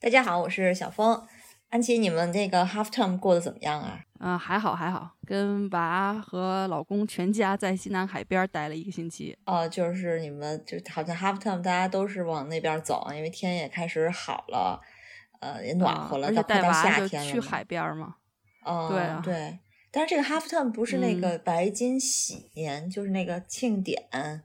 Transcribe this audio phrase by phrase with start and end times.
[0.00, 1.20] 大家好，我是小峰。
[1.70, 3.98] 安琪，你们这个 half term 过得怎么样啊？
[4.20, 9.36] 嗯、还好还好，跟娃和老公全家在西南海边待了一个星期。
[9.44, 14.80] 哦，就是你们就好像 half term 大家都是往那边走，因为天也开始好了，
[15.40, 17.32] 呃，也暖和了，啊而且到快到夏天了。
[17.32, 18.14] 去海边嘛。
[18.62, 19.58] 哦，对啊对。
[19.90, 24.44] 但是这个 half term 不是那嗯个白金喜年，就是那个庆典。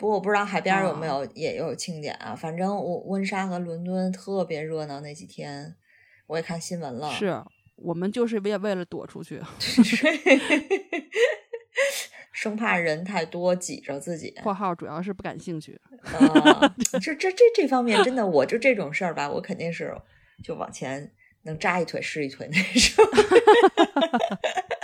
[0.00, 2.34] 不过我不知道海边有没有、也有庆典啊。
[2.34, 5.76] 反正我温莎和伦敦特别热闹那几天，
[6.26, 7.12] 我也看新闻了。
[7.12, 7.44] 是
[7.76, 9.42] 我们就是为为了躲出去。
[12.32, 14.30] 生怕人太多挤着自己。
[14.42, 15.78] （括号主要是不感兴趣。
[16.02, 19.94] 啊，这这这这方面真的，我就这种事儿吧，我肯定是
[20.42, 23.04] 就往前能扎一腿是一腿那种。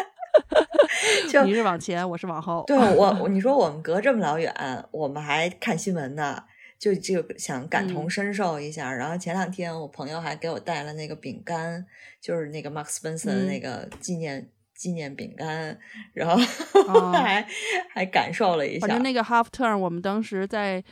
[1.31, 2.65] 就你是往前，我是往后。
[2.67, 4.55] 对 我，你说我们隔这么老远，
[4.91, 6.43] 我们还看新闻呢，
[6.79, 8.93] 就就想感同嗯身受一下。
[8.93, 11.85] 然后前两天我朋友还给我带了那个饼干，
[12.21, 15.79] 就是那个 Mark Spencer 的嗯那个纪念、纪念饼干，
[16.13, 16.41] 然后
[16.89, 17.47] 哦还、
[17.91, 18.87] 还感受了一下。
[18.87, 20.83] 反正那个 half Turn，我们当时在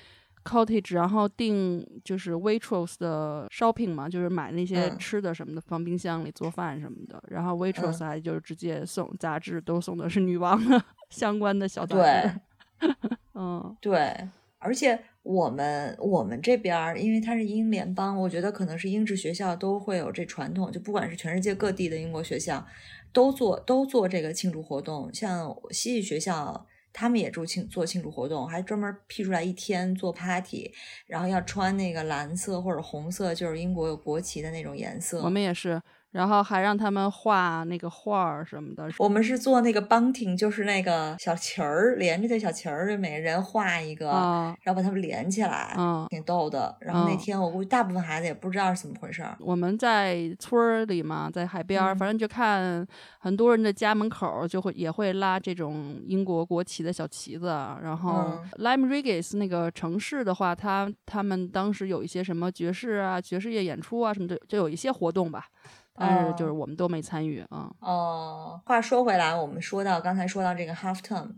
[0.44, 7.22] cottage，然后订就是 waitress 的 shopping 嘛，就是买那些嗯吃的什么的，放冰箱里做饭什么的。
[7.28, 12.88] 然后 Waitrose 嗯还就是直接送杂志，都送的是女王的 相关的小杂对志。
[13.34, 14.28] 嗯，对，
[14.58, 22.66] 而且我们我们这边儿，因为它是英联邦，我觉得可能是英制学校都会有这传统，就不管是全世界各地的英国学校，
[23.12, 25.12] 都做都做这个庆祝活动。
[25.14, 30.72] 像西语学校，他们也做庆做庆祝活动，还专门辟出来一天做 party，
[31.06, 35.20] 然后要穿那个蓝色或者红色，就是英国有国旗的那种颜色。
[35.20, 35.82] 我们也是，
[36.14, 38.88] 然后还让他们画那个画儿什么的。
[38.98, 46.76] 我们是做那个 bunting，就是那个小旗儿连着的小旗儿，每个人画一个，啊然后把它们连起来，嗯挺逗的。
[46.80, 49.36] 然后那嗯天我估计大部分孩子也不知道是怎么回事儿。
[49.40, 52.86] 我们在村儿里嘛，在海边儿，嗯反正就看
[53.18, 57.80] 很多人的家门口就会也会拉这种英国国旗的小旗子啊。
[57.82, 65.48] 然后嗯 Lime Regis 那个城市的话，他他们当时有一些什么爵士啊、爵士乐演出啊什么的，就有一些活动吧。
[65.96, 67.70] 但是就是哦我们都没参与啊。
[67.80, 71.30] 哦，话说回来，我们说到刚才说到这个 half term，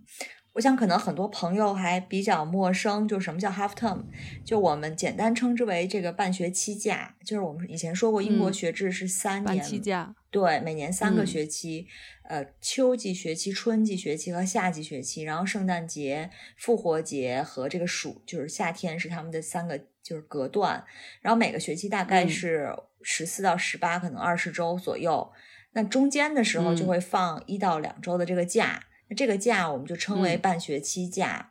[0.55, 4.05] 我想可能很多朋友还比较陌生，就什么叫 half term？
[4.45, 11.87] 就我们简单称之为这个半学期假，就是我们以前说过，英国嗯学制是三半年，期假，对，每年三个嗯学期，
[12.25, 20.85] 呃，秋季学期、春季学期和夏季学期，然后圣诞节、复活节和这个暑就是夏天是他们的三个就是隔断，
[21.21, 25.33] 然后每个学期大概嗯是十四到十八，可能二十周左右。
[25.73, 31.51] 那中间的时候就嗯会放一到两周的这个假，那这个假我们就称为嗯半学期假。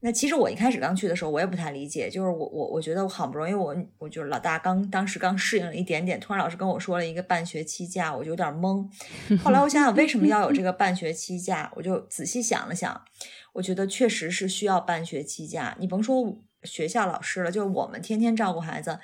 [0.00, 8.86] 那其实我一开始刚去的时候，我也不太理解，就是我我我觉得我好不容易我我就是老大刚当时刚适应了一点点，突然老师跟我说了一个半学期假，我就有点懵。
[9.42, 13.02] 后来我想想为什么要有这个半学期假，我就仔细想了想，
[13.54, 15.74] 我觉得确实是需要半学期假。
[15.80, 16.22] 你甭说
[16.66, 18.98] 学校老师了，就是我们天天照顾孩子，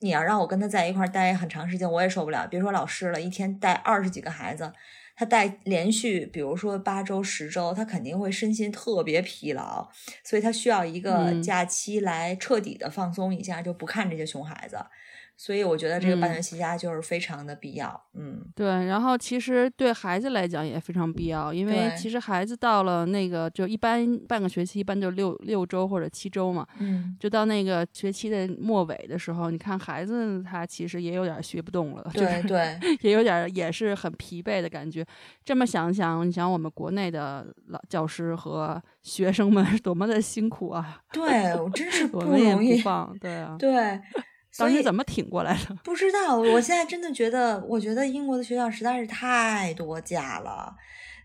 [0.00, 2.46] 你要让我跟他在一块儿待很长时间，我也受不了。
[2.46, 4.72] 别说老师了，一天带二十几个孩子。
[5.16, 9.88] 他带连续，比如说八周、十周，他肯定会身心特别疲劳，
[10.24, 14.76] 所以他需要一个嗯假期来彻底的放松一下，就不看这些熊孩子。
[15.36, 18.00] 所以我觉得这个半嗯学期假就是非常的必要。
[18.14, 35.04] 嗯，对，然后其实对孩子来讲也非常必要，因为其实孩子到了那个就一般半个学期，一般就六六周或者七周嘛，嗯，就到那个学期的末尾的时候，你看孩子他其实也有点学不动了，就是对对， 也有点也是很疲惫的感觉。
[35.44, 42.74] 这么想想，你想我们国内的老教师和学生们是 多么的辛苦啊，对我真是不容易。
[42.84, 43.72] 放，对啊，对，
[44.56, 45.74] 当时怎么挺过来的？
[45.82, 50.76] 不知道，我现在真的觉得，我觉得英国的学校实在是太多假了，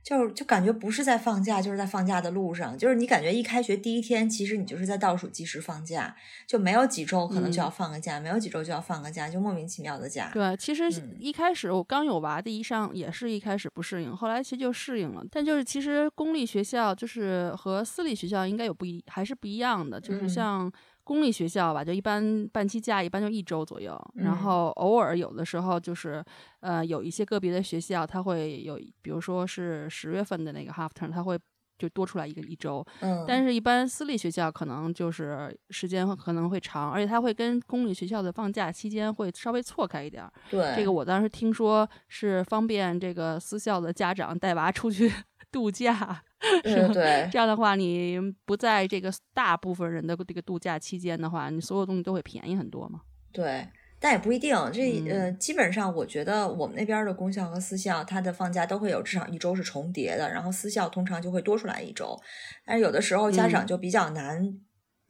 [0.04, 2.78] 就是就感觉不是在放假，就是在放假的路上。
[2.78, 6.16] 就是你感觉一开学第一天，其实你就是在倒数计时放假，
[6.48, 10.32] 就没有几周可能就要放个假，没有几周就要放个假，就莫名其妙的假。
[10.34, 15.24] 对，其实嗯一开始我刚有娃第一上也是一开始不适应，后来其实就适应了。
[15.30, 20.00] 但就是其实公立学校就是和私立学校应该有不一，还是不一样的。
[20.00, 20.72] 就是嗯像
[21.10, 24.44] 公立学校吧，就一般半期假一般就一周左右，然嗯。
[24.44, 26.24] 后偶尔有的时候就是，
[26.60, 31.36] 呃，有一些个别的学校，它会有，比如说是十月份的那个 half term，它会
[31.80, 40.32] 就多出来一个一周，嗯，但是一般私立学校可能就是时间可能会长，而且它会跟公立学校的放假期间会稍微错开一点儿。
[40.48, 45.12] 对这个我当时听说是方便这个私校的家长带娃出去
[45.52, 46.24] 度假，
[46.64, 53.02] 对这样的话，你不在这个大部分人的这个度假期间的话，你所有东西都会便宜很多嘛。
[53.32, 53.68] 对，
[54.00, 54.56] 但也不一定。
[54.74, 62.20] 这嗯呃，基本上我觉得我们那边的公校和私校，它的放假都会有至少一周是重叠的，然后私校通常就会多出来一周。
[62.66, 64.60] 但是有的时候家长嗯就比较难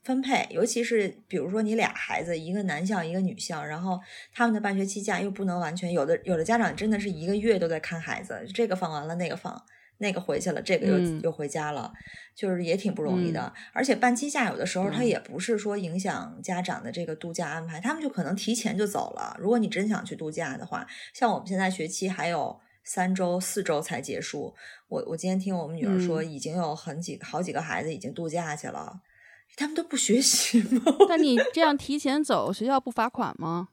[0.03, 4.00] 分配，尤其是比如说你俩孩子，一个男校一个女校，然后
[4.33, 9.62] 他们的半学期假又不能完全，有的有的家长真的是一个月都在看孩子，这个放完了那个放。
[10.00, 11.94] 那个回去了，这个又、嗯又回家了，
[12.36, 13.54] 就是也挺不容易的。
[13.74, 19.36] 而且半期假有的时候他也不是说影响家长的这个度假安排，他们就可能提前就走了。
[19.40, 24.56] 如果你真想去度假的话，像我们现在学期还有三周、四周才结束。
[24.88, 29.01] 我我今天听我们女儿说，嗯已经有很几好几个孩子已经度假去了，
[29.57, 30.81] 他们都不学习吗？
[31.10, 33.69] 那你这样提前走，学校不罚款吗？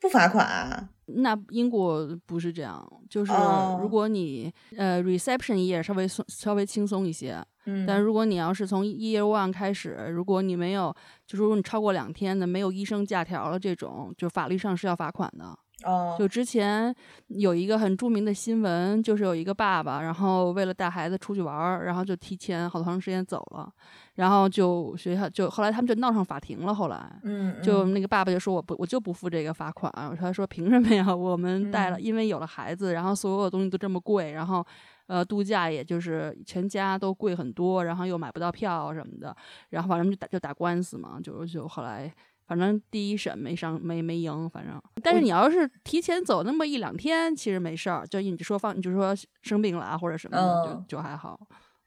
[0.00, 0.88] 不罚款啊？
[1.06, 10.94] 那英国不是这样，就是哦如果你、呃 reception year 稍微松稍微轻松一些，嗯，但如果你要是从 year one 开始，如果你没有，
[11.26, 15.58] 就是如果你超过两天的没有医生假条了这种，就法律上是要罚款的。
[15.84, 16.94] 哦，就之前
[17.28, 23.72] 有一个很著名的新闻，就是有一个爸爸，然后为了带孩子出去玩儿，然后就提前好长时间走了，
[24.14, 27.00] 然后就学校就后来他们就闹上法庭了，后来。
[27.22, 31.14] 嗯，就嗯那个爸爸就说我不我就不付这个罚款，他说凭什么呀？
[31.14, 34.64] 我们带了，嗯因为有了孩子，然后所有的东西都这么贵，然后
[35.06, 39.34] 呃度假也就是全家都贵很多，然后又买不到票什么的，
[39.70, 42.12] 然后反正就打就打官司嘛，就就后来
[42.50, 44.82] 反正第一审没上没没赢，反正。
[45.04, 50.84] 但是你要是提前走那么一两天，其实没事儿，就你就说放你就说生病了啊或者什么的，嗯。
[50.88, 51.38] 就就还好，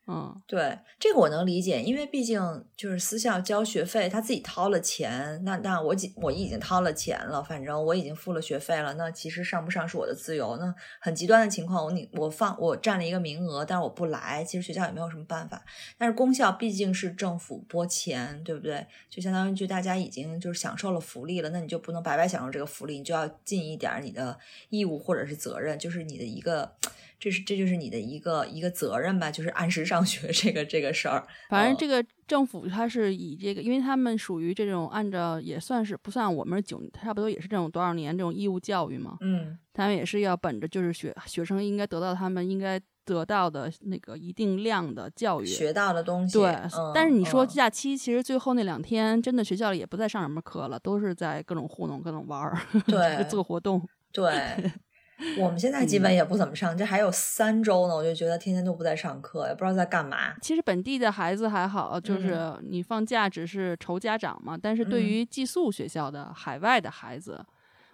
[0.08, 0.42] 嗯。
[0.46, 2.42] 对，这个我能理解，因为毕竟
[2.76, 10.58] 就是私校交学费，他自己掏了钱，那那我已我已经掏了钱了，反正我已经付了学费了，那其实上不上是我的自由。
[10.58, 15.64] 那很极端的情况，我你我放我占了一个名额，但是我不来，其实学校也没有什么办法。
[15.98, 18.86] 但是公校毕竟是政府拨钱，对不对？
[19.10, 24.38] 就相当于就大家已经就是享受了福利了，那你就不能白白享受这个福利，你就要尽一点你的
[24.70, 26.74] 义务或者是责任，就是你的一个。
[27.24, 31.22] 这是这就是你的一个一个责任吧，就是按时上学 这个这个事儿。
[31.26, 45.46] 嗯反正这个政府它是以这个，因为他们属于这种按照也算是不算我们是九，差不多也是这种多少年这种义务教育嘛，嗯他们也是要本着就是学学生应该得到他们应该得到的那个一定量的教育。
[45.46, 46.38] 学到的东西。
[46.38, 53.82] 对，嗯、但是你说嗯假期，其实最后那两天真的学校里也不再上什么课了，都是在各种糊弄、各种玩儿， 对做活动。
[54.12, 54.24] 对，
[55.38, 60.34] 我们现在基嗯本也不怎么上，这还有三周呢，我就觉得天天都不在上课，也不知道在干嘛。
[60.42, 64.58] 其实本地的孩子还好，就是嗯你放假只是愁家长嘛。
[64.62, 67.44] 但是对嗯于寄宿学校的海外的孩子，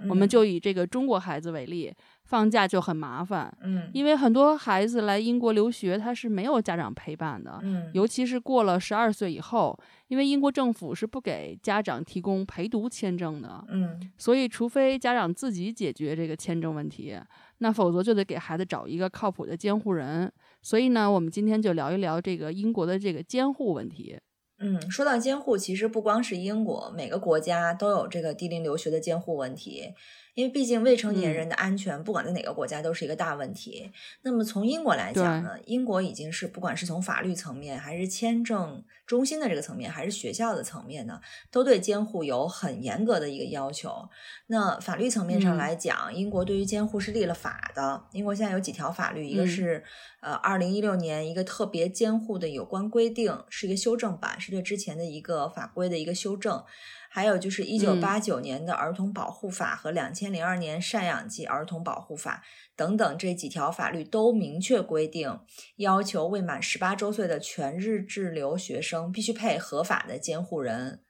[0.10, 1.94] 我们嗯就以这个中国孩子为例，
[2.30, 7.60] 放假就很麻烦，嗯因为很多孩子来英国留学，他是没有家长陪伴的。
[7.64, 9.76] 嗯尤其是过了十二岁以后，
[10.10, 17.18] 因为英国政府是不给家长提供陪读签证的，嗯所以除非家长自己解决这个签证问题，
[17.58, 20.32] 那否则就得给孩子找一个靠谱的监护人。
[20.62, 24.16] 所以呢，我们今天就聊一聊这个英国的这个监护问题。
[24.60, 29.94] 嗯，说到监护，其实不光是英国，每个国家都有这个低龄留学的监护问题。
[30.36, 33.92] 因为毕竟未成年嗯人的安全，不管在哪个国家都是一个大问题。
[34.22, 41.20] 那么从英国来讲呢，英国已经是不管是从法律层面，还是签证中心的这个层面，还是学校的层面呢，
[41.52, 44.08] 都对监护有很严格的一个要求。
[44.48, 48.06] 那法律层面上嗯来讲，英国对于监护是立了法的。
[48.14, 49.84] 英国现在有几条法律，一个嗯是、
[50.22, 56.64] 呃二零一六年一个特别监护的有关规定，是一个修正版，是对之前的一个法规的一个修正。
[57.12, 62.44] 还有就是一九八九年的儿童保护法和两千零二年赡养及儿童保护法
[62.76, 65.40] 等等这几条法律都明确规定，
[65.78, 71.02] 要求未满十八周岁的全日制留学生必须配合法的监护人。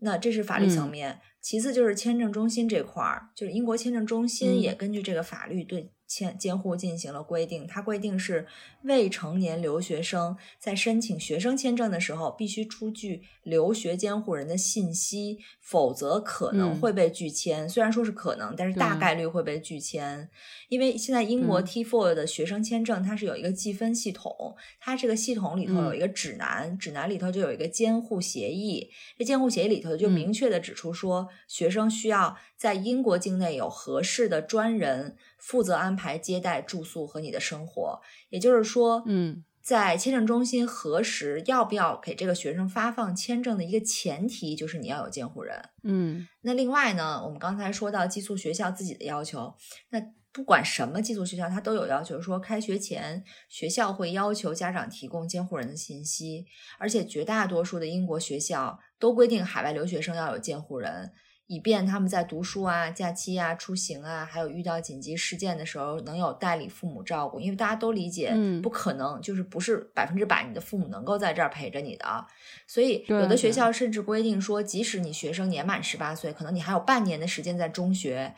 [0.00, 8.46] 那这是法律层嗯面，其次就是签证中心这块儿，就是英国签证中心嗯也根据这个法律对签监护进行了规定，它规定是
[8.84, 17.68] 未成年留学生在申请学生签证的时候，必须出具留学监护人的信息，否则可能会被拒签。
[17.68, 20.28] 虽然说是可能，但是大概率会被拒签。
[20.68, 28.90] 因为现在英国 T4 的学生签证它是有一个计分系统，它这个系统里头有一个指南，指南里头就有一个监护协议。
[29.18, 35.16] 这监护协议里头就明确的指出说，学生需要在英国境内有合适的专人。
[35.36, 38.00] 负责安排接待、住宿和你的生活，
[38.30, 38.73] 也就是说，
[39.06, 45.70] 嗯，在签证中心核实要不要给这个学生发放签证的一个前提就是你要有监护人。
[45.82, 49.54] 嗯，那另外呢，我们刚才说到寄宿学校自己的要求，
[49.90, 50.00] 那
[50.32, 56.44] 不管什么寄宿学校，它都有要求，说开学前学校会要求家长提供监护人的信息，
[56.78, 61.12] 而且绝大多数的英国学校都规定海外留学生要有监护人。
[61.46, 67.38] 以便他们在读书啊、假期啊、出行啊，还有遇到紧急事件的时候，能有代理父母照顾。
[67.38, 72.26] 因为大家都理解，不可能就是不是百分之百你的父母能够在这儿陪着你的。
[72.66, 78.34] 所以有的学校甚至规定说，即使你学生年满十八岁，可能你还有半年的时间在中学。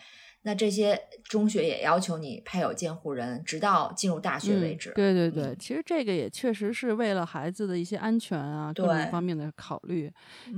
[0.47, 4.93] 那这些中学也要求你配有监护人，直到进入大学为止。
[4.95, 10.09] 对对对，其实这个也确实是为了孩子的一些安全啊，各种方面的考虑。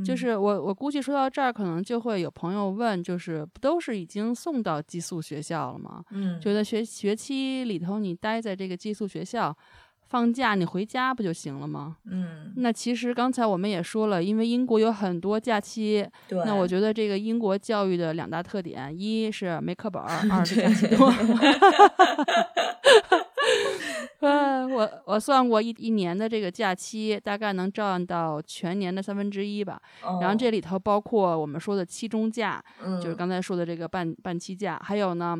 [0.04, 6.04] 就是我我估计说到这儿，可能就会有朋友问，就是不都是已经送到寄宿学校了吗？
[6.10, 9.56] 嗯，觉得学学期里头你待在这个寄宿学校。
[10.08, 11.96] 放假你回家不就行了吗？
[12.10, 16.06] 嗯，那其实刚才我们也说了，因为英国有很多假期。
[16.26, 16.42] 对。
[16.46, 21.12] 那我觉得这个英国教育的两大特点，一是没课本， 二是假期多。
[24.20, 29.80] 呃，我我算过一一年的这个假期，大概能占到全年的三分之一吧。
[30.02, 30.18] 哦。
[30.20, 35.38] 然后这里头包括我们说的期中假，嗯，就是刚才说的这个半半期假，还有呢。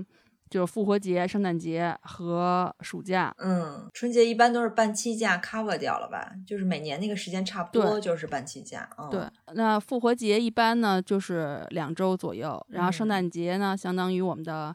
[0.50, 3.34] 就是复活节、圣诞节和暑假。
[3.38, 6.32] 嗯，春节一般都是半期假 cover 掉了吧？
[6.46, 8.88] 就是每年那个时间差不多就是半期假。
[9.10, 9.20] 对，
[9.54, 14.74] 那复活节一般呢就是两周左右，然后圣诞节呢相当于我们的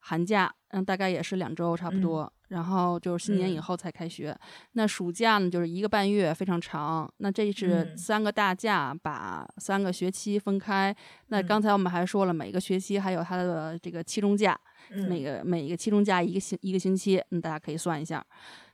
[0.00, 2.30] 寒假，嗯，大概也是两周差不多。
[2.48, 4.36] 然后就是新年以后才开学。
[4.72, 7.10] 那暑假呢就是一个半月，非常长。
[7.16, 10.94] 那这是三个大假，把三个学期分开。
[11.28, 14.56] 那刚才我们还说了，每个学期还有它的这个期中假。
[14.90, 18.24] 每个每一个期中假一个星一个星期，嗯，大家可以算一下。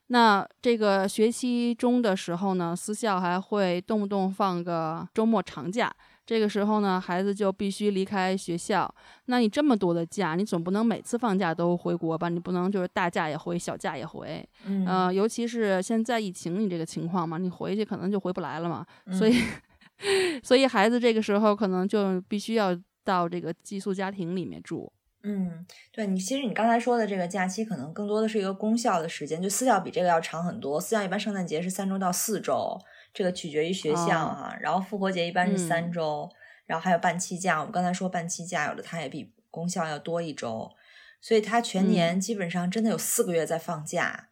[0.09, 5.89] 那这个学期中的时候呢，私校还会动不动放个周末长假，
[6.27, 8.93] 这个时候呢，孩子就必须离开学校。
[9.27, 12.29] 那你这么多的假，你总不能每次放假都回国吧？
[12.29, 14.45] 你不能就是大假也回，小假也回。
[14.65, 18.85] 嗯，尤其是现在疫情，你这个情况嘛，你回去可能就回不来了嘛。
[19.13, 19.41] 所以，
[20.43, 24.93] 所以孩子这个时候可能就必须要到这个寄宿家庭里面住。
[25.23, 30.81] 嗯，对你，其实你刚才说的这个假期，可能更多的是一个公校的时间，就私校比这个要长很多。
[30.81, 32.79] 私校一般圣诞节是三周到四周，
[33.13, 34.57] 这个取决于学校哈。
[34.61, 36.31] 然后复活节一般是三周，
[36.65, 37.59] 然后还有半期假。
[37.59, 40.71] 我们刚才说半期假，有的它也比公校要多一周，
[41.21, 44.29] 所以它全年基本上真的有四个月在放假。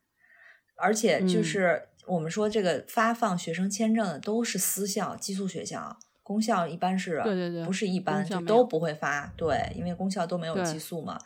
[0.76, 5.98] 而且就是我们说这个发放学生签证的都是私校、寄宿学校。
[6.28, 11.18] 公校一般是，对对对，不是一般就都不会发，对，因为功效都没有激素嘛，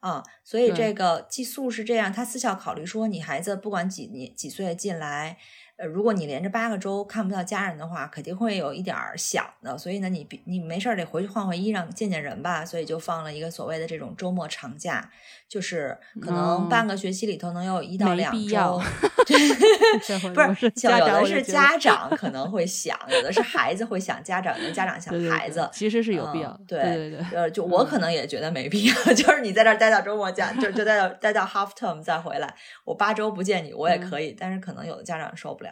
[0.00, 5.36] 啊，所以这个激素是这样，他私校考虑说，你孩子不管几年几岁进来。
[5.76, 9.76] 呃，如果你连着八个周看不到家人的话，肯定会有一点儿想的。
[9.76, 12.64] 所以呢，你你没事儿得回去换换衣裳，见见人吧。
[12.64, 15.10] 所以就放了一个所谓的这种周末长假，
[15.46, 18.80] 就是可能半个学期里头能有一到两周。
[19.26, 25.68] 不是，有的是家长可能会想，有的是孩子会想家长，有的家长想孩子。
[25.72, 26.58] 其实是有必要。
[26.66, 27.18] 对对对。
[27.34, 32.54] 呃，就我可能也觉得没必要， 就是你在这儿待到周末假，就就待到待到 half term 再回来，
[32.84, 34.34] 我八周不见你我也可以。
[34.38, 35.65] 但是可能有的家长受不了。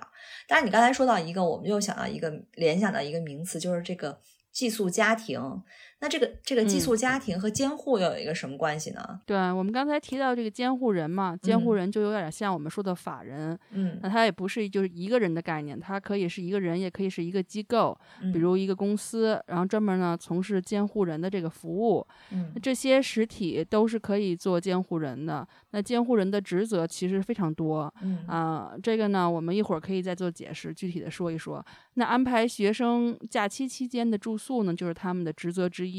[0.47, 4.21] 当然你刚才说到一个，我们又想到一个，联想到一个名词，就是这个
[4.53, 5.63] 寄宿家庭。
[6.05, 9.21] 那这个这个寄宿家庭和监护又有一个什么关系呢？
[9.25, 17.99] 对我们刚才提到这个监护人嘛，监护人就有点像我们说的法人，嗯，那他也不是就是一个人的概念，他可以是一个人，也可以是一个机构，
[18.35, 25.49] 比如一个公司，然后专门呢从事监护人的这个服务，嗯，这些实体都是可以做监护人的。
[25.71, 31.65] 那监护人的职责其实非常多，嗯啊，这个呢我们一会儿可以再做解释，具体的说一说。
[31.95, 35.94] 那安排学生假期期间的住宿呢，就是他们的职责之一。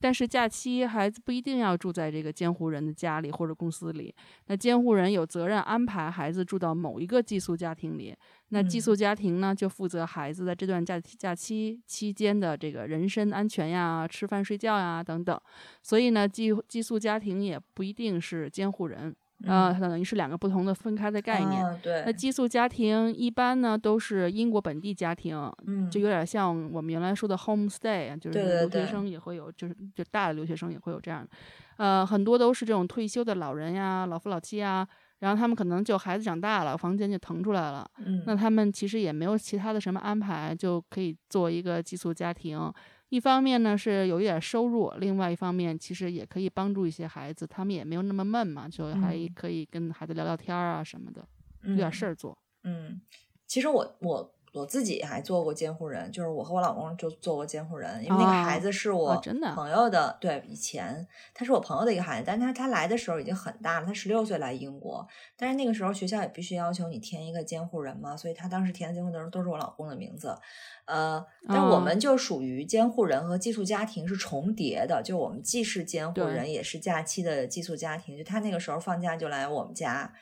[0.00, 4.14] 但是假期孩子不一定要住在这个监护人的家里或者公司里。
[4.46, 8.14] 那监护人有责任安排孩子住到某一个寄宿家庭里。
[8.48, 15.40] 那寄宿家庭呢，就负责孩子在这段假假期期间的这个人身安全呀、吃饭睡觉呀等等。
[15.82, 19.14] 所以呢，寄寄宿家庭也不一定是监护人。
[19.46, 21.80] 啊，它等于是两个不同的分开的概念。
[21.82, 25.36] 对，那寄宿家庭一般呢都是英国本地家庭，
[25.66, 31.28] 嗯，就有点像我们原来说的 homestay，就是留学生也会有，就是就大的留学生也会有这样的，
[31.76, 34.86] 呃，很多都是这种退休的老人呀、老夫老妻啊。
[35.20, 37.88] 然后他们可能就孩子长大了，房间就腾出来了。
[38.04, 42.70] 嗯，那他们其实也没有其他的什么安排，就可以做一个寄宿家庭。
[43.14, 51.24] 一方面呢是有一点收入，另外一方面其实也可以帮助一些孩子，他们也没有那么闷嘛，就还可以跟孩子聊聊天啊什么的，
[51.62, 52.36] 有点事儿做。
[52.64, 53.00] 嗯，
[53.46, 54.33] 其实我我。
[54.54, 59.20] 我自己还做过监护人，就是我和我老公就做过监护人，因为那个孩子是我
[59.52, 65.04] 朋友的，对，以前他是我朋友的一个孩子，但是他他来的时候已经很大了，他十六岁来英国，
[65.36, 70.38] 但是那个时候学校也必须要求你填一个监护人嘛，所以他当时填的监护人都是我老公的名字，
[70.84, 80.12] 呃，但我们就属于监护人和寄宿家庭是重叠的，就我们既是监护人也是假期的寄宿家庭，就他那个时候放假就来我们家。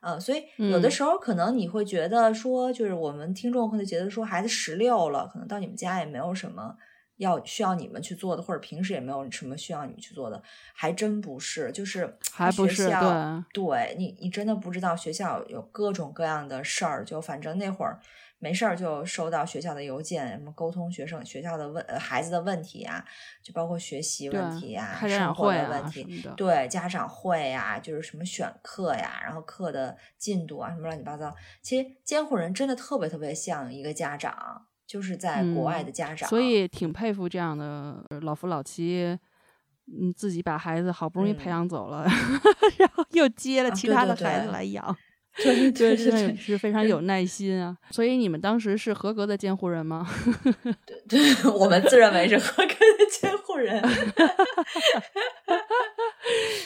[0.00, 6.76] 呃，所以有的时候可能你会觉得说，就是我们听众会觉得说，孩子十六了，可能到你们家也没有什么
[7.16, 10.42] 要需要你们去做的，或者平时也没有什么需要你们去做的，
[10.74, 12.88] 还真不是，就是还不是
[13.52, 18.00] 对，对你你真的不知道学校有各种各样的事儿，就反正那会儿。
[18.40, 23.04] 没事儿就收到学校的邮件，什么沟通学生学校的问孩子的问题啊，
[23.42, 26.04] 就包括学习问题呀、生活的问题，
[26.36, 31.34] 对家长会呀，就是什么选课呀，然后课的进度啊，什么乱七八糟。
[31.60, 39.18] 其实监护人真的特别特别像一个家长，就是在国外的家长，所以挺佩服这样的老夫老妻，
[39.86, 42.04] 嗯，自己把孩子好不容易培养走了，
[42.78, 44.84] 然后又接了其他的孩子来养。
[44.84, 45.07] 对对对，
[46.36, 47.76] 是非常有耐心啊！
[47.90, 50.06] 所以你们当时是合格的监护人吗？
[51.08, 53.82] 对 对，我们自认为是合格的监护人。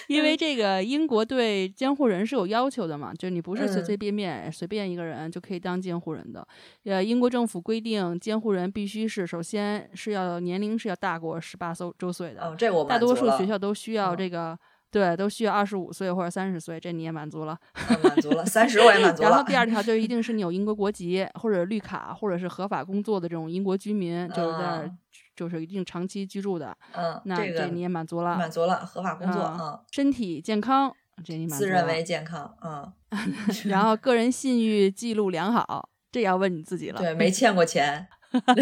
[0.08, 6.46] 因为这个英国对监护人是有要求的嘛，就你不是随随便便随便一个人就可以当监护人的。
[6.84, 12.42] 呃，英国政府规定，监护人必须是首先是要年龄是要大过十八周周岁的。
[12.42, 14.58] 哦，这我大多数学校都需要这个。
[14.92, 17.58] 对，都需要二十五岁或者三十岁，这你也满足了，
[18.04, 19.30] 满足了，三十我也满 足了。
[19.30, 24.92] 然后第二条就一定是你有英国国籍或者绿卡，或者是合法工作的这种英国居民，就是在
[25.34, 26.76] 就是一定长期居住的。
[26.92, 32.92] 嗯，那这你也满足了，满足了，合法工作嗯，身体健康，这你满足了，自认为健康，嗯。
[33.68, 37.00] 然后个人信誉记录良好，这要问你自己了。
[37.00, 38.08] 对，没欠过钱。
[38.40, 38.54] 哈，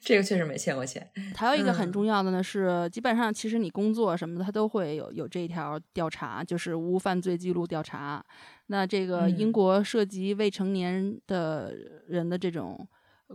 [0.00, 1.08] 这个确实没欠过钱。
[1.34, 8.24] 还有一个很重要的呢，是基本上其实你工作什么的，他都会有有这一条调查，就是无犯罪记录调查。
[8.66, 11.74] 那这个英国涉及未成年的
[12.08, 12.88] 人的这种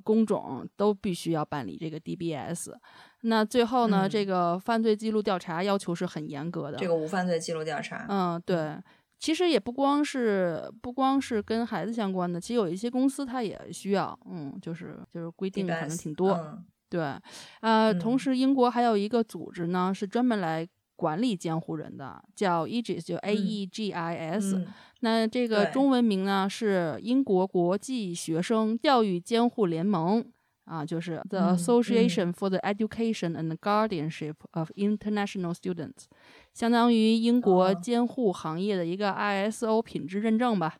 [0.03, 2.73] 工种，都必须要办理这个 DBS。
[3.21, 6.77] 那最后呢，这个犯罪记录调查要求是很严格的。
[6.77, 8.77] 这个无犯罪记录调查，嗯，对。
[9.19, 17.15] 其实也不光是不光是跟孩子相关的，其实有一些公司它也需要，嗯，就是就是规定可能挺多，对，
[17.61, 24.65] 呃，同时英国还有一个组织呢，是专门来管理监护人的，叫 Aegis，就 A E G I S，
[24.99, 30.25] 那这个中文名呢是英国国际学生教育监护联盟。
[30.67, 36.07] 啊，就是 The Association for the Education and Guardianship of International Students，
[36.57, 40.73] 相当于英国监护行业的一个 ISO 品质认证吧。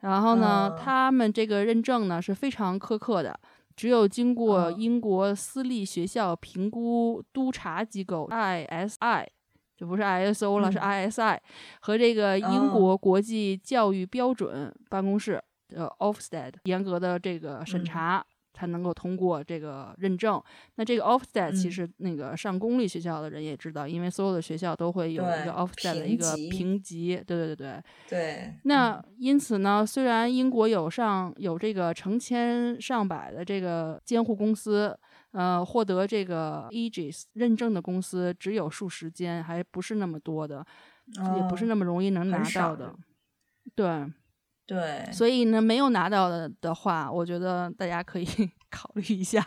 [0.00, 3.40] 然后呢，他们这个认证呢是非常苛刻的，
[3.74, 9.26] 只有经过英国私立学校评估督查机构 ISI，
[9.74, 11.38] 就不是 ISO 了，是 ISI
[11.80, 18.22] 和这个英国国际教育标准办公室的 Ofsted 严格的这个审查。
[18.56, 20.42] 才能够通过这个认证。
[20.76, 27.22] 那这个 Ofsted 其实那个上公立学校的人也知道，因为所有的学校都会有一个 Ofsted 的一个评级。
[27.26, 28.54] 对对对对对。
[28.62, 34.98] 那因此呢，虽然英国有上有这个成千上百的这个监护公司，
[35.32, 40.64] 呃，获得这个 Aegis 认证的公司只有数十间，还不是那么多的，
[41.36, 42.94] 也不是那么容易能拿到的。
[43.74, 44.06] 对。
[44.66, 48.26] 对，所以呢，没有拿到的的话，我觉得大家可以
[48.68, 49.40] 考虑一下，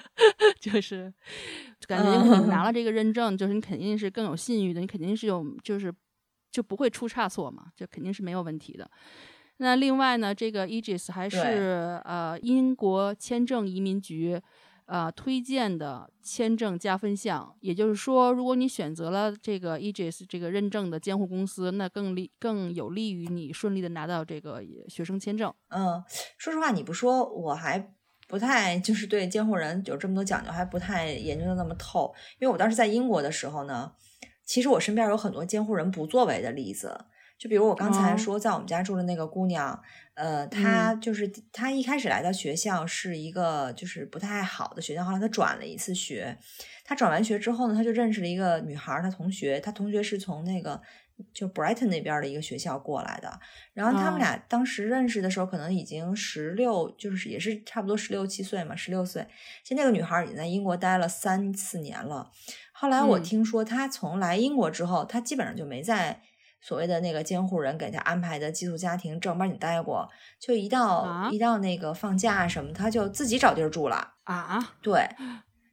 [0.60, 1.12] 就是
[1.86, 5.92] 感觉你拿了这个认证，就是你肯定是更有信誉的，你肯定是有，就是
[6.50, 8.90] 就不会出差错嘛，就肯定是没有问题的。
[9.56, 14.40] 那另外呢，这个 Aegis 还是呃英国签证移民局。
[14.88, 25.52] 呃，推荐的签证加分项，也就是说，如果你选择了这个 EGIS 这个认证的监护公司，那更利更有利于你顺利的拿到这个学生签证。
[25.68, 26.02] 嗯，
[26.38, 27.92] 说实话，你不说，我还
[28.26, 32.14] 不太就是对监护人有这么多讲究，还不太研究的那么透。
[32.38, 33.92] 因为我当时在英国的时候呢，
[34.46, 37.04] 其实我身边有很多监护人不作为的例子。
[37.38, 39.80] 就比如我刚才哦说，在我们家住的那个姑娘，
[40.14, 46.36] 呃，她就是她一开始来到学校是一个就是不太好的学校，后来她转了一次学。
[46.84, 50.80] 她转完学之后呢，她就认识了一个女孩儿，她同学，她同学是从那个
[51.32, 53.38] 就 Brighton 那边儿的一个学校过来的。
[53.72, 59.24] 然后他们哦俩当时认识的时候，可能已经十六，就是也是差不多十六七岁嘛，十六岁。
[59.62, 62.30] 其实那个女孩儿已经在英国待了三四年了。
[62.72, 66.20] 后来我嗯听说，她从来英国之后，她基本上就没在
[66.60, 70.08] 所谓的那个监护人给他安排的寄宿家庭正儿八经待过，
[70.40, 74.14] 就一到、啊一到那个放假什么，他就自己找地儿住了。
[74.24, 75.08] 啊，对，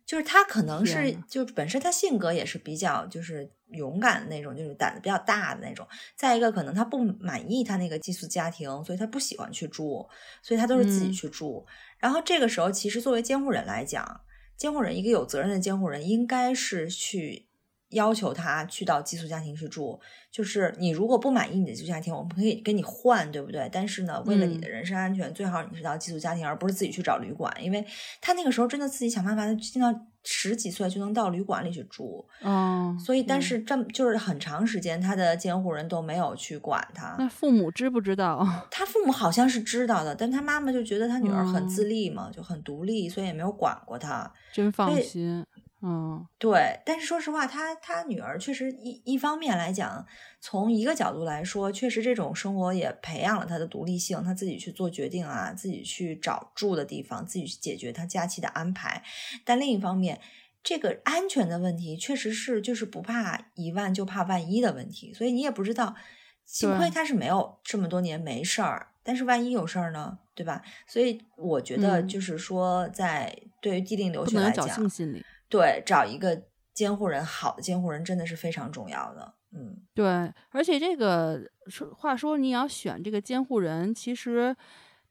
[0.06, 5.88] 就是他可能是就本身他性格也是比较就是勇敢的那种，就是胆子比较大的那种。
[6.16, 10.08] 再一个，可能他不满意他那个寄宿家庭，所以他不喜欢去住，
[10.44, 11.66] 所以他都是自己嗯去住。
[11.98, 14.22] 然后这个时候，其实作为监护人来讲，
[14.56, 17.48] 监护人一个有责任的监护人应该是去。
[17.90, 20.00] 要求他去到寄宿家庭去住，
[20.32, 23.70] 就是你如果不满意你的寄宿家庭，我们可以跟你换，对不对？
[23.72, 27.86] 但是呢，为了你的嗯人身安全，最好你是到寄宿家庭，而不是自己去找旅馆，因为
[28.22, 29.94] 他那个时候真的自己想办法，他进到
[30.24, 37.16] 十几岁就能到旅馆里去住，哦，所以但是这么就是很长时间，他的监护人都没有去管他。
[37.20, 38.46] 那父母知不知道？
[38.72, 44.30] 他父母好像是知道的，但他妈妈就觉得他女儿很哦自立嘛，就很独立，所以也没有管过他。
[44.52, 45.46] 真放心，
[45.88, 50.04] 嗯对，但是说实话，他他女儿确实一一方面来讲，
[50.42, 59.04] 从一个角度来说，确实这种生活也培养了他的独立性，他自己去做决定啊，自己去找住的地方，自己去解决他假期的安排。
[59.44, 60.20] 但另一方面，
[60.64, 65.94] 这个安全的问题确实是就是不怕一万就怕万一的问题，所以你也不知道，
[66.46, 70.64] 幸亏对他是没有这么多年没事儿，但是万一有事儿呢，对吧？
[70.88, 75.24] 所以我觉得嗯就是说，在对于低龄留学来讲，幸心理。
[75.48, 79.34] 对，找一个监护人，好的监护人真的是非常重要的。
[79.52, 80.06] 嗯，对，
[80.50, 84.54] 而且这个说话说，你要选这个监护人，其实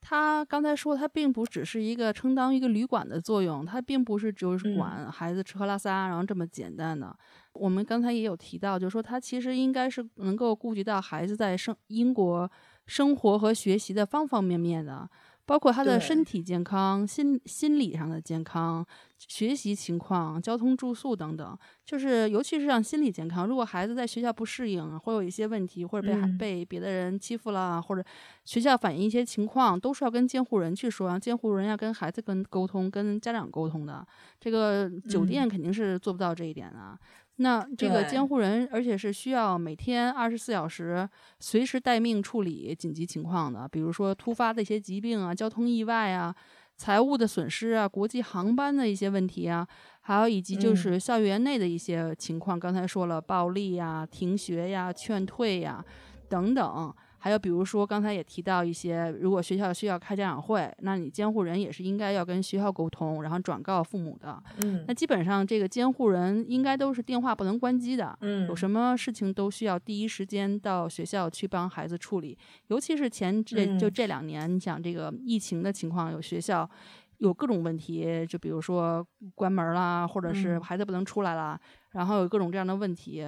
[0.03, 7.17] 他刚才说，他并不只是一个充当一个旅馆的作用，他并不是只有嗯管孩子吃喝拉撒，然后这么简单的。
[7.55, 12.51] 我们刚才也有提到，就是说他其实应该是能够顾及到孩子在生英国
[12.87, 15.09] 生活和学习的方方面面的。
[15.47, 18.85] 包括他的身体健康、心心理上的健康、
[19.19, 28.03] 学习情况、交通住宿等等，就是尤其是像心理健康，如果孩子在学校不适应，会有一些问题，或者被孩、嗯被别的人欺负了，或者
[28.45, 34.07] 学校反映一些情况，都是要跟监护人去说，监护人要跟孩子跟沟通，跟家长沟通的。
[34.41, 36.99] 这个酒店嗯肯定是做不到这一点的。
[37.37, 41.09] 那这个监护人，而且是需要每天二十四小时
[41.41, 46.33] 随时待命处理紧急情况的，比如说突发的一些疾病啊、交通意外啊、
[46.77, 49.67] 财务的损失啊、国际航班的一些问题啊，
[50.03, 52.59] 还有以及就嗯是校园内的一些情况。
[52.59, 55.85] 刚才说了，暴力呀、停学呀、劝退呀
[56.29, 56.95] 等等。
[57.25, 64.43] 还有比如说，刚才也提到一些，如果学校需要开家长会，那你监护人也是应该要跟学校沟通，然后转告父母的。
[64.63, 72.37] 嗯那基本上这个监护人应该都是电话不能关机的，嗯，有什么事情都需要第一时间到学校去帮孩子处理。
[72.67, 76.69] 尤其是前这就嗯这两年，你想这个疫情的情况，有学校
[77.17, 79.03] 有各种问题，就比如说
[79.35, 81.59] 关门啦，或者是嗯孩子不能出来啦，
[81.93, 83.25] 然后有各种这样的问题。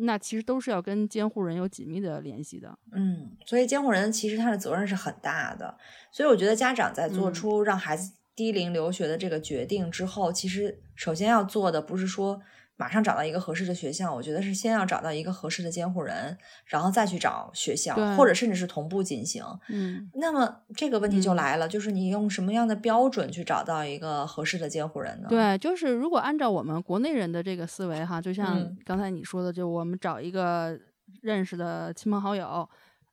[0.00, 2.78] 那其实都是要跟监护人有紧密的联系的。
[2.92, 5.76] 嗯，所以监护人其实他的责任是很大的，
[6.10, 12.40] 所以我觉得家长在做嗯出让孩子低龄留学的这个决定之后，其实首先要做的不是说
[12.76, 16.36] 马上找到一个合适的学校，我觉得是先要找到一个合适的监护人，
[16.66, 19.42] 然后再去找学校，或者甚至是同步进行。
[19.68, 21.36] 嗯，那么这个问题就嗯。
[21.36, 28.76] 来了，就是你用什么样的标准去找到一个合适的监护人呢？，对，就是如果按照我们国内人的这个思维哈，就像嗯。
[28.84, 30.78] 刚才你说的，就我们找一个
[31.22, 32.68] 认识的亲朋好友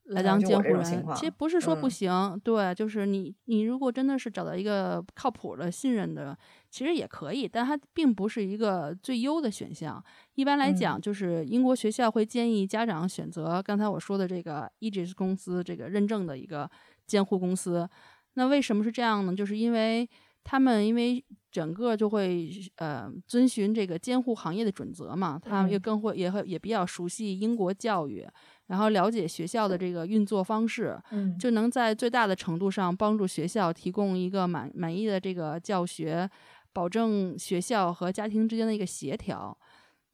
[0.10, 1.90] 来嗯当监护人，情况其实不是说不嗯。
[1.90, 6.38] 行，对，就是你你如果真的是找到一个靠谱的、信任的，
[6.74, 10.04] 其实也可以，但它并不是一个最优的选项。
[10.34, 16.68] 一般来嗯讲，就是英国学校会建议家长选择刚才我说的这个 Aegis 公司这个认证的一个
[17.06, 17.88] 监护公司。
[18.34, 19.36] 那为什么是这样呢？
[19.36, 20.10] 就是因为
[20.44, 28.28] 他们因为整个就会呃遵循这个监护行业的准则嘛，他们也嗯更会也会也比较熟悉英国教育，
[28.66, 36.28] 然后了解学校的这个运作方式，嗯，就能在最大的程度上帮助学校提供一个满满意的这个教学，
[36.74, 39.58] 保证学校和家庭之间的一个协调。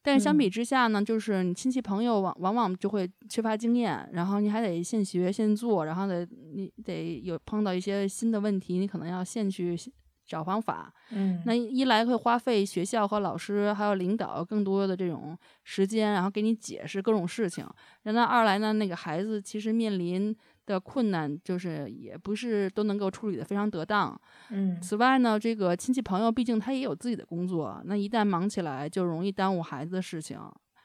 [0.01, 9.77] 但是相比嗯之下呢，就是你亲戚朋友往往往就会缺乏经验，然后你还得现学现做，然后得你得有碰到一些新的问题，你可能要现去
[10.25, 10.93] 找方法。
[11.11, 17.67] 嗯，那一来会花费学校和老师还有领导更多的这种时间，然后给你解释各种事情。
[18.03, 20.33] 然后二来呢，那个孩子其实面临
[20.73, 24.19] 的困难就是也不是都能够处理的非常得当。
[24.51, 30.39] 嗯，此外呢，这个亲戚朋友毕竟他也有自己的工作，那一旦忙起来就容易耽误孩子的事情。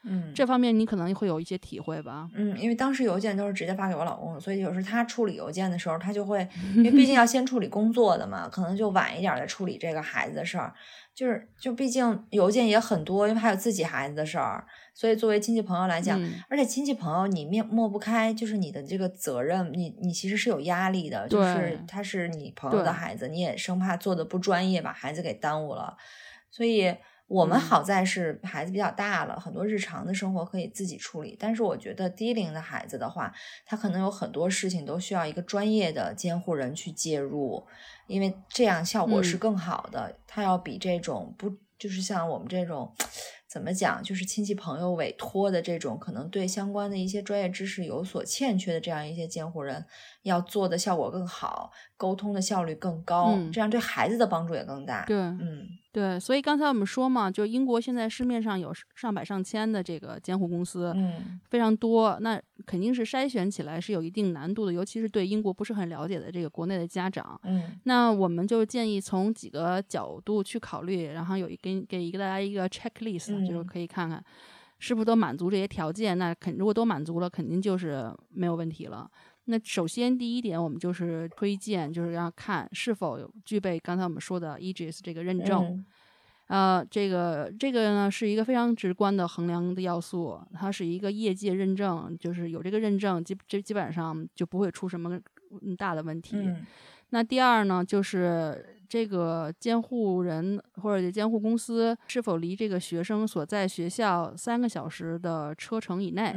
[0.07, 2.29] 嗯，这方面你可能会有一些体会吧？
[2.35, 10.73] 嗯，因为当时邮件都是直接发给我老公，所以有时他处理邮件的时候，他就会， 因为毕竟要先处理工作的嘛，可能就晚一点再处理这个孩子的事儿。
[11.15, 25.95] 就是就毕竟邮件也很多，因为还有自己孩子的事儿，所以作为亲戚朋友来讲，而且亲戚朋友你面抹不开，就是你的这个责任，你你其实是有压力的，就是他是你朋友的孩子，你也生怕做的不专业，把孩子给耽误了，
[26.49, 26.95] 所以。
[27.27, 31.35] 我们好在是孩子比较大了，很多日常的生活可以自己处理。
[31.39, 33.33] 但是我觉得低龄的孩子的话，
[33.65, 37.65] 他可能有很多事情都需要一个专业的监护人去介入，
[38.05, 40.15] 因为这样效果是更好的。
[40.27, 42.93] 他要比这种不就是像我们这种
[43.55, 49.85] 怎么讲，就是亲戚朋友委托的这种，可能对相关的一些专业知识有所欠缺的这样一些监护人，
[50.23, 55.05] 要做的效果更好，沟通的效率更高，这样对孩子的帮助也更大。
[55.05, 55.69] 对，嗯。
[55.95, 74.21] 对，所以刚才我们说嘛，就英国现在市面上有上百上千的这个监护公司，嗯，非常多，那肯定是筛选起来是有一定难度的，尤其是对英国不是很了解的这个国内的家长，嗯，那我们就建议从几个角度去考虑，然后有一给给一个大家一个 checklist，就是可以看看
[74.79, 79.09] 是不是都满足这些条件，那肯如果都满足了，肯定就是没有问题了。
[79.45, 85.85] 那首先第一点，我们就是推荐，就是要看是否有具备刚才我们说的 EGS 这个认证。
[86.47, 95.19] 呃，这个这个呢是一个非常直观的衡量的要素，它是一个业界认证，就是有这个认证，基这基本上就不会出什么
[95.75, 96.37] 大的问题。
[97.09, 106.35] 那第二呢，就是这个监护人或者监护公司是否离这个学生所在学校三个小时的车程以内。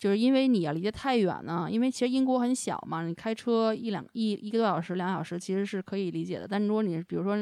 [0.00, 6.48] 就是因为你要离得太远呢，因为其实英国很小嘛，你开车一两一一个多小时、两小时其实是可以理解的。
[6.48, 7.36] 但如果你比如说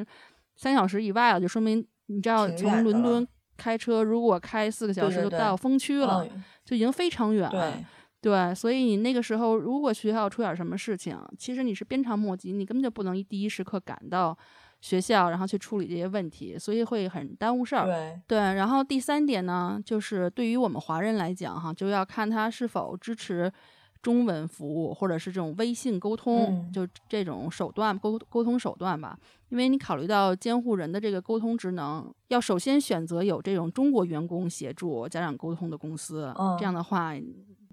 [0.56, 3.24] 三小时以外了，就说明你知道从伦敦
[3.56, 6.28] 开车，如果开四个小时就到风区了，
[6.64, 7.74] 就已经非常远了。
[8.20, 14.36] 对，所以你那个时候如果学校出点什么事情，其实你是鞭长莫及，你根本就不能第一时刻赶到。
[14.80, 17.84] 学校，然后去处理这些问题，所以会很耽误事儿。
[17.84, 23.52] 对对，然后第三点呢，就是对于我们华人来讲，哈，就要看他是否支持
[24.00, 29.18] 中文服务，或者是这种微信沟通，就这种手段沟沟通手段吧。
[29.48, 37.14] 因为你考虑到监护人的这个沟通职能，要首先选择有这种中国员工协助家长沟通的公司，这样的话。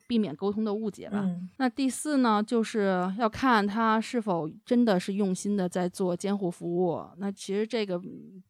[0.07, 1.29] 避免沟通的误解吧。
[1.57, 7.01] 那第四呢，就是要看他是否真的是用心的在做监护服务。
[7.17, 7.99] 那其实这个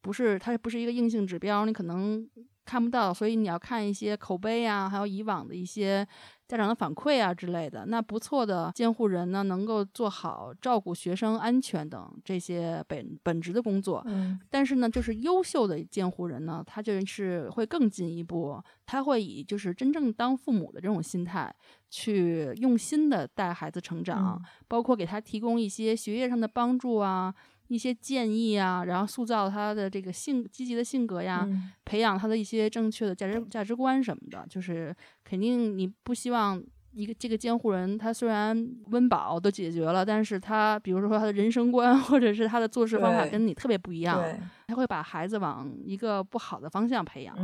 [0.02, 2.28] 不是，它不是一个硬性指标，你可能
[2.66, 6.08] 看不到，所以你要看一些口碑啊，还有以往的一些。
[6.48, 14.04] 家长的反馈啊之类的，那不错的监护人呢，能够做好照顾学生安全等这些本本职的工作。
[14.06, 21.52] 嗯，但是呢，就是优秀的监护人呢，他就是会更进一步，他会以就是真正当父母的这种心态，
[21.90, 27.34] 去用心的带孩子成长，包括给他提供一些学业上的帮助啊。
[27.68, 31.48] 一些建议啊，然后塑造他的这个性积极的性格呀，
[31.84, 36.62] 培养他的一些正确的价值价值观什么的，就是肯定你不希望
[36.94, 38.56] 一个这个监护人，他虽然
[38.92, 44.22] 温饱都解决了，但是他比如说他的人生观 或者是他的做事方法跟你特别不一样，
[44.68, 47.36] 他会把孩子往一个不好的方向培养，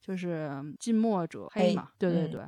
[0.00, 2.40] 就是近墨者黑嘛，对对对。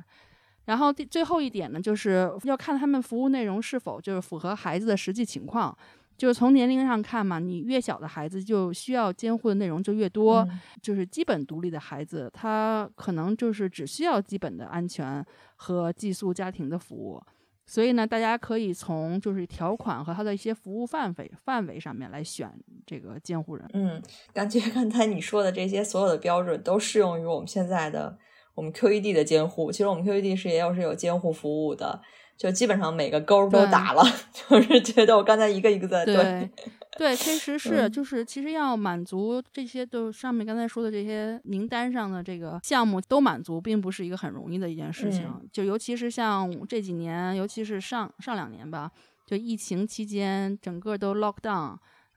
[0.65, 5.75] 然后第最后一点呢，就是要看他们服务内容是否就是符合孩子的实际情况。
[6.19, 10.45] 就是从年龄上看嘛，你越小的孩子就需要监护的内容就越多。
[10.81, 17.21] 就是基本独立的孩子，他可能就是只需要基本的安全和寄宿家庭的服务。
[17.65, 22.51] 所以呢，大家可以从就是条款和他的一些服务范围范围上面来选
[22.85, 23.65] 这个监护人。
[23.73, 24.01] 嗯，
[24.33, 28.17] 感觉 刚才你说的这些所有的标准都适用于我们现在的
[28.55, 29.71] 我们 QED 的监护。
[29.71, 32.01] 其实我们 QED 是也有是有监护服务的。
[32.39, 36.49] 就基本上每个勾都打了， 就是觉得我刚才一个一个在对，
[36.97, 45.29] 对，确实 是，就是其实要满足这些，都上面刚才说的这些名单上的这个项目都满足，并不是一个很容易的一件事情。
[45.51, 48.89] 就尤其是像这几年，尤其是上上两年吧，
[49.25, 51.75] 就疫情期间，整个都 lock down，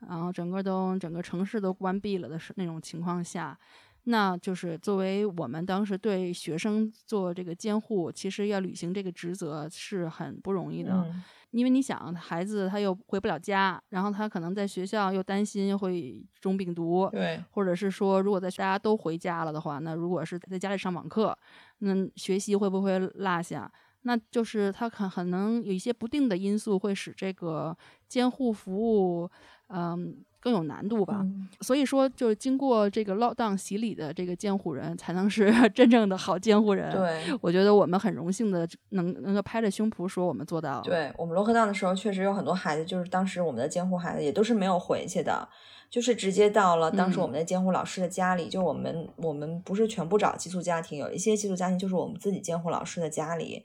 [0.08, 3.58] 然后整个都整个城市都关闭了的是那种情况下。
[4.04, 11.06] 那就是作为我们当时对学生做这个监护，其实要履行这个职责是很不容易的。
[11.52, 21.36] 因为你想，孩子他又回不了家，然后他可能在学校又担心会中病毒，对，或者是说，如果在大家都回家了的话，那如果是在家里上网课，
[21.80, 23.70] 那学习会不会落下？
[24.04, 27.76] 那就是他可可能有一些不定的因素会使这个
[28.08, 29.30] 监护服务，
[29.68, 30.24] 嗯。
[30.42, 31.24] 更有难度吧，
[31.60, 36.90] 所以说就是经过这个 lockdown 洗礼的这个监护人，才能是 真正的好监护人。
[36.90, 40.80] 对，我觉得我们很荣幸的能能够拍着胸脯说我们做到。
[40.80, 45.48] 对我们 lockdown 的时候，确实有很多孩子，就是当时我们的监护孩子也都是没有回去的，
[45.88, 48.48] 就是直接到了当时我们的监护老师的家里。
[48.48, 53.64] 就我们我们不是全部找寄宿家庭，有一些寄宿家庭就是我们自己监护老师的家里。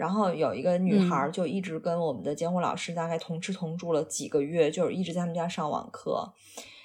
[0.00, 6.32] 然后有一个女孩就一直跟我们的监护老师大概同吃同住了几个月，就是一直在他们家上网课。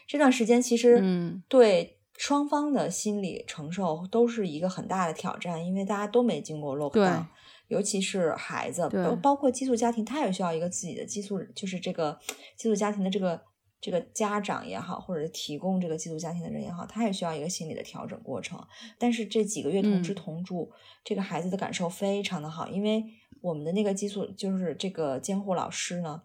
[0.05, 1.01] 这段时间其实
[1.47, 7.23] 对双方的心理承受都是一个很大的挑战，因为大家都没经过 lockdown，
[7.69, 12.19] 尤其是孩子，包包括寄宿家庭，他也需要一个自己的寄宿，就是这个
[12.57, 13.41] 寄宿家庭的这个。
[13.85, 18.59] 这个家长也好，或者是提供这个寄宿家庭的人也好，他也需要一个心理的调整过程。
[18.97, 20.71] 但是这几个月同吃同住，
[21.03, 23.05] 这个孩子的感受非常的好，因为
[23.41, 26.23] 我们的那个寄宿就是这个监护老师呢，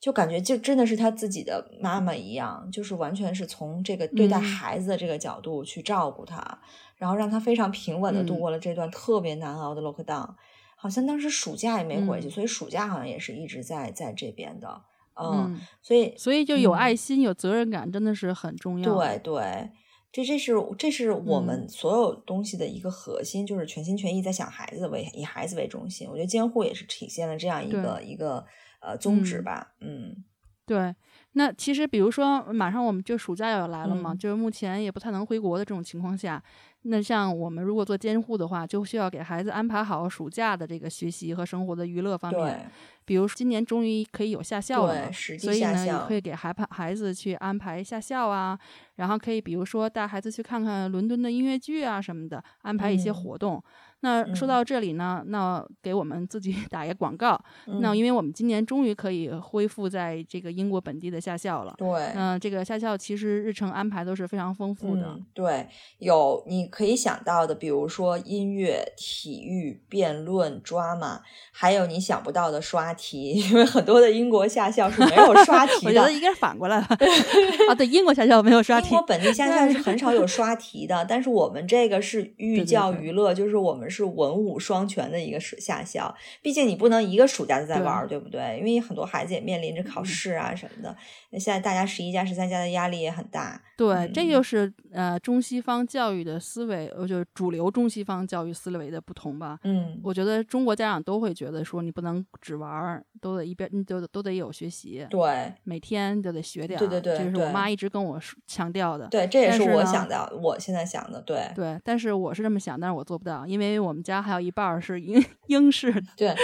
[0.00, 6.62] 就感觉就真的是他自己的妈妈一样，就是完全是从这个对待孩子的这个角度去照顾他，
[6.96, 10.30] 然后让他非常平稳的度过了这段特别难熬的 lockdown。
[10.76, 14.80] 好像当时暑假也没回去，所以暑假好像也是一直在在这边的。
[15.20, 18.94] 嗯，所以所以就有爱心、有责任感，真的是很重要。
[18.94, 19.70] 对对，
[20.12, 26.08] 这这是这是我们所有东西的一个核心，就是全心全意在想孩子为以孩子为中心。
[26.08, 28.44] 我觉得监护也是体现了这样一个一个
[28.80, 29.74] 呃宗旨吧。
[29.80, 30.24] 嗯，
[30.66, 30.94] 对。
[31.34, 36.42] 那其实比如说，马上我们就暑假要来了嘛，就是目前也不太能回国的这种情况下。
[36.82, 42.70] 那像我们如果做监护的话，就需要给孩子安排好暑假的这个学习和生活的娱乐方面。
[43.04, 48.58] 比如今年终于可以有下校了，所以呢，也可以给孩孩子去安排下校啊。
[48.96, 53.62] 然后可以比如说带孩子去看看伦敦的音乐剧啊什么的，安排一些活动。
[54.04, 57.40] 那说到这里呢，那给我们自己 打一个广告。
[57.80, 61.74] 那因为我们今年终于可以恢复在这个英国本地的下校了。
[61.78, 65.18] 对，嗯，这个下校其实日程安排都是非常丰富的。
[65.34, 65.66] 对，
[65.98, 71.20] 有你可以想到的，比如说音乐、体育、辩论、drama，
[71.52, 75.90] 还有你想不到的刷题， 因为很多的英国夏校是没有刷题的。
[75.90, 76.88] 我觉得应该是反过来了。
[77.70, 78.88] 啊，对，英国夏校没有刷题。
[78.88, 83.82] 英国本地夏校是很少有刷题的，但是我们这个是寓教于乐，就是我们。
[83.92, 88.56] 是文武双全的一个夏校，毕竟你不能一个暑假都在玩，对不对？
[88.58, 90.96] 因为很多孩子也面临着考试啊什么的。
[91.28, 93.60] 那现在大家十一加十三加的压力也很大。
[93.76, 99.58] 对，这就是呃中西方教育的思维，我觉得主流中西方教育思维的不同吧。
[99.64, 105.06] 嗯，我觉得中国家长都会觉得说，你不能只玩，都得一边，都都得有学习。
[105.10, 106.78] 对，每天就得学点。
[106.78, 109.08] 对对对，这是我妈一直跟我强调的。
[109.08, 111.20] 对，这也是我想的，我现在想的。
[111.22, 113.72] 对对，但是我是这么想，但是我做不到，因为。
[113.82, 116.36] 我们家还有一半是英 英式的，对。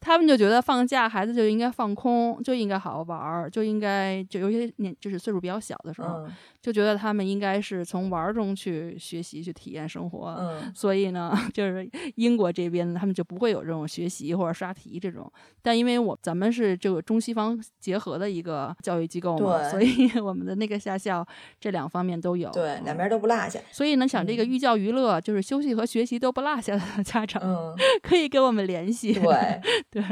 [0.00, 6.26] 他们就觉得放假孩子就应该放空，就应该好好玩儿，就应该就有些年就是岁数比较小的时候，
[6.62, 10.34] 就觉得他们应该是从玩儿中去学习去体验生活。
[10.38, 15.30] 嗯，所以呢， 就是英国这边他们就不会有这种学习或者刷题这种。
[15.62, 21.26] 但因为我咱们是这个中西方结合的一个教育机构嘛，所以我们的那个下校
[21.60, 23.60] 这两方面都有，对，两边都不落下。
[23.70, 29.12] 所以呢，想这个寓教于乐，就是休息和学习都不落下的家长，嗯，可以跟我们联系。
[29.12, 29.60] 对。
[29.90, 30.02] 对，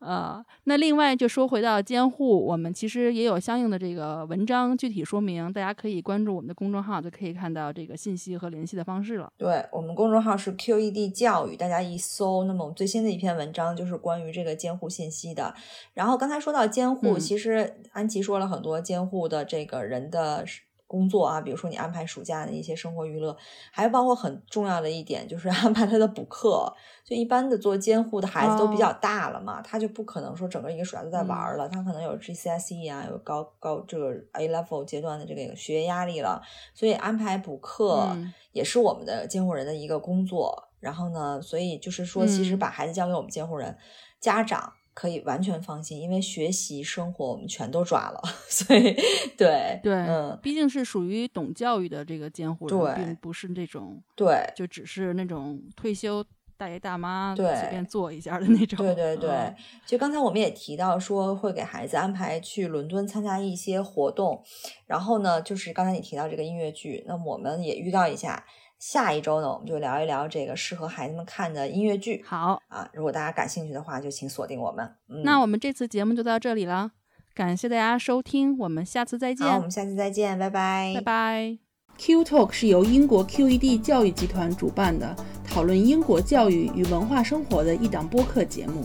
[0.00, 9.30] 呃，那另外就说回到监护，我们其实也有相应的这个文章具体说明，大家可以关注我们的公众号，就可以看到这个信息和联系的方式了。
[9.36, 15.54] 对我们公众号是 QED 教育，大家一搜，那么我们最新的一篇文章就是关于这个监护信息的。
[15.94, 20.44] 然后刚才说到监护，其实安琪说了很多监护的这个人的。
[20.86, 23.36] 工作啊，比如说你安排暑假的一些生活娱乐，
[23.70, 26.72] 还包括很重要的一点就是安排他的补课。
[27.04, 36.42] 就一般的做监护的孩子都比较大了嘛，他就不可能说整个一个暑假都在玩了，他可能有 GCSE 啊，有高高这个 A level 阶段的这个学业压力了，
[36.74, 38.16] 所以安排补课
[38.52, 40.64] 也是我们的监护人的一个工作。
[40.80, 43.76] 然后呢，所以就是说，其实把孩子交给我们监护人，
[44.20, 44.72] 家长。
[44.96, 48.96] 可以完全放心，因为学习生活我们全都抓了， 所以
[49.36, 56.24] 对对，嗯，毕竟是属于懂教育的这个监护人，并不是那种对，就只是那种退休
[56.56, 58.78] 大爷大妈对随便坐一下的那种。
[58.78, 64.42] 对对对嗯，就刚才我们也提到说会给孩子安排去伦敦参加一些活动，
[64.86, 68.42] 然后呢，就是刚才你提到这个音乐剧，那我们也预告一下，
[68.78, 72.88] 下一周呢，我们就聊一聊这个适合孩子们看的音乐剧好，啊。
[72.92, 74.88] 如果大家感兴趣的话，就请锁定我们。
[75.08, 76.90] 嗯，那我们这次节目就到这里了，
[77.34, 81.58] 感谢大家收听，我们下次再见，好，我们下次再见，拜拜，拜拜。
[81.98, 85.16] Q Talk 是由英国 QED 教育集团主办的，
[85.46, 88.82] 讨论英国教育与文化生活的一档播客节目。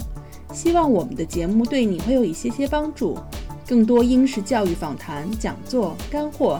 [0.54, 3.18] 希望我们的节目对你会有一些些帮助。
[3.68, 6.60] 更多英式教育访谈、讲座、干货，